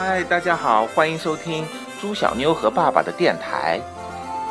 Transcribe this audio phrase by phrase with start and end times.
[0.00, 1.66] 嗨，大家好，欢迎收听
[2.00, 3.80] 猪小妞和爸爸的电台。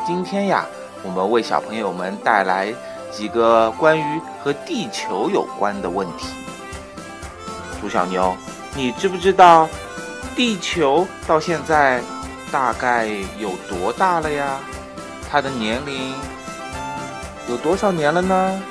[0.06, 0.66] 今天呀，
[1.02, 2.70] 我们为小朋友们带来
[3.10, 6.26] 几个关于和地球有关的问题。
[7.80, 8.36] 猪小妞，
[8.74, 9.66] 你知不知道
[10.36, 12.02] 地球到现在
[12.52, 13.06] 大概
[13.38, 14.58] 有多大了呀？
[15.30, 16.12] 它的年龄
[17.48, 18.62] 有多少年了呢？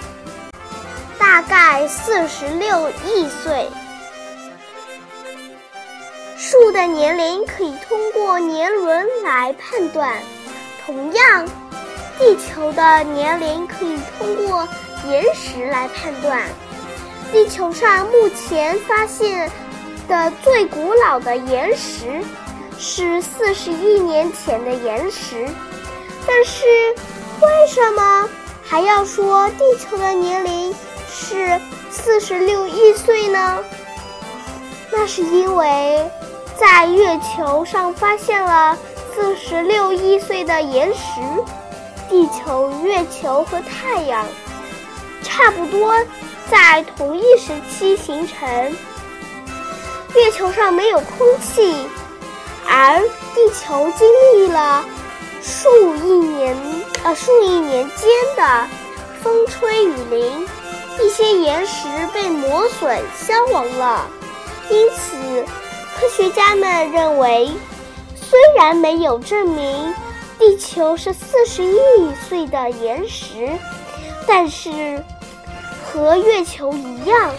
[1.18, 3.68] 大概四十六亿岁。
[6.40, 10.14] 树的年龄可以通过年轮来判断，
[10.86, 11.44] 同样，
[12.20, 14.68] 地球的年龄可以通过
[15.10, 16.44] 岩石来判断。
[17.32, 19.52] 地球上目前发现
[20.08, 22.22] 的最古老的岩石
[22.78, 25.50] 是四十亿年前的岩石，
[26.28, 26.66] 但是
[27.42, 28.30] 为什么
[28.64, 30.72] 还要说地球的年龄
[31.10, 33.64] 是四十六亿岁呢？
[34.92, 36.08] 那是因为。
[36.60, 38.76] 在月球上发现了
[39.14, 41.22] 四十六亿岁的岩石，
[42.10, 44.26] 地球、月球和太阳
[45.22, 45.96] 差不多
[46.50, 48.50] 在同一时期形成。
[50.16, 51.76] 月球上没有空气，
[52.68, 53.02] 而
[53.36, 54.84] 地球经历了
[55.44, 56.58] 数亿年
[57.04, 58.68] 呃数亿年间的
[59.22, 60.48] 风吹雨淋，
[61.00, 64.08] 一些岩石被磨损消亡了，
[64.72, 65.46] 因此。
[66.00, 67.52] 科学家们认为，
[68.16, 69.94] 虽然没有证明
[70.38, 71.78] 地球是四十亿
[72.30, 73.50] 岁的岩石，
[74.28, 75.04] 但是
[75.84, 77.34] 和月球一样，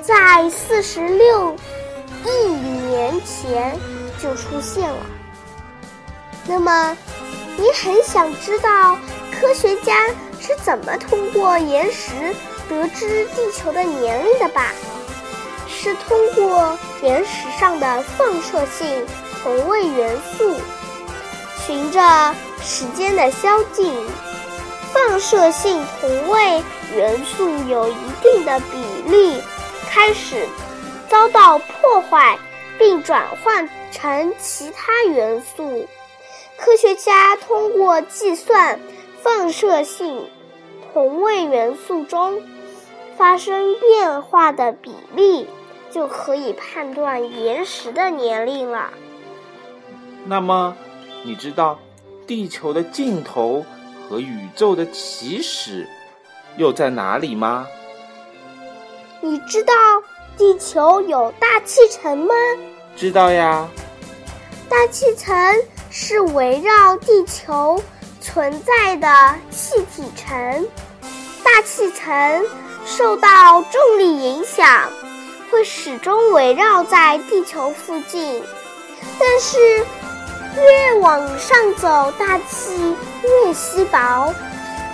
[0.00, 1.56] 在四十六
[2.24, 3.76] 亿年前
[4.22, 5.06] 就出现了。
[6.46, 6.96] 那么，
[7.56, 8.96] 你很想知道
[9.32, 10.06] 科学家
[10.40, 12.12] 是怎么通过岩石
[12.68, 14.72] 得知地球的年龄的吧？
[15.80, 19.06] 是通过岩石上的放射性
[19.40, 20.56] 同位元素，
[21.64, 23.94] 循着时间的消尽，
[24.92, 26.60] 放射性同位
[26.96, 29.40] 元素有一定的比例
[29.88, 30.48] 开始
[31.08, 32.36] 遭到破坏，
[32.76, 35.86] 并转换成其他元素。
[36.56, 38.80] 科学家通过计算
[39.22, 40.28] 放射性
[40.92, 42.42] 同位元素中
[43.16, 45.48] 发生变化的比例。
[45.90, 48.90] 就可以判断岩石的年龄了。
[50.26, 50.76] 那么，
[51.24, 51.78] 你知道
[52.26, 53.64] 地球的尽头
[54.08, 55.88] 和宇宙的起始
[56.56, 57.66] 又在哪里吗？
[59.20, 59.72] 你知道
[60.36, 62.34] 地球有大气层吗？
[62.96, 63.68] 知道呀。
[64.68, 65.34] 大气层
[65.90, 67.82] 是围绕地球
[68.20, 70.68] 存在的气体层，
[71.42, 72.44] 大气层
[72.84, 74.66] 受到重力影响。
[75.50, 78.42] 会始终围绕在地球附近，
[79.18, 79.58] 但是
[80.56, 84.32] 越往上走，大气越稀薄，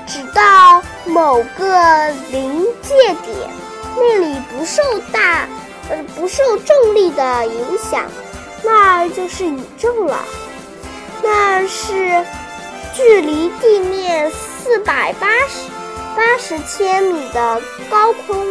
[0.06, 2.94] 直到某个临界
[3.24, 3.50] 点，
[3.96, 4.82] 那里不受
[5.12, 5.48] 大
[5.90, 8.04] 呃不受重力的影响，
[8.62, 10.24] 那儿就是宇宙了。
[11.22, 12.24] 那是
[12.94, 15.68] 距离地面四百八十
[16.14, 17.60] 八十千米的
[17.90, 18.46] 高空。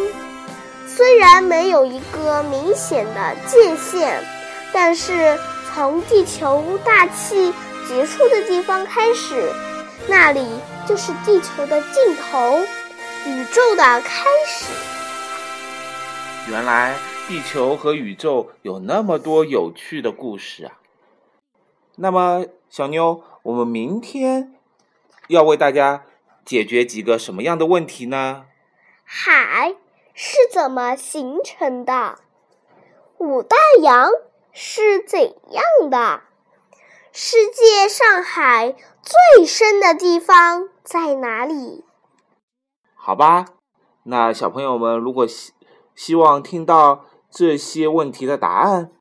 [0.96, 4.24] 虽然没有一个明显的界限，
[4.72, 7.52] 但是从地球大气
[7.88, 9.52] 结束的地方开始，
[10.08, 10.48] 那里
[10.86, 12.59] 就是地球的尽头，
[13.26, 14.72] 宇宙的开始。
[16.52, 16.96] 原来
[17.28, 20.74] 地球和宇宙有那么多有趣的故事啊！
[21.96, 24.54] 那么，小妞，我们明天
[25.28, 26.04] 要为大家
[26.46, 28.46] 解决几个什么样的问题呢？
[29.04, 29.74] 海。
[30.13, 32.19] 是怎么形成的？
[33.18, 34.09] 五大洋
[34.51, 35.19] 是怎
[35.51, 36.22] 样的？
[37.12, 41.83] 世界上海最深的地方在哪里？
[42.95, 43.45] 好吧，
[44.04, 45.54] 那小朋友们如果希
[45.95, 48.92] 希望听到这些问题的答案，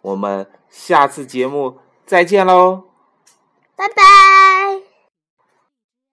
[0.00, 2.84] 我们下次节目再见喽！
[3.76, 4.91] 拜拜。